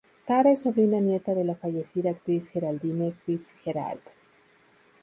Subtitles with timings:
[0.25, 4.01] Tara es sobrina-nieta de la fallecida actriz Geraldine Fitzgerald.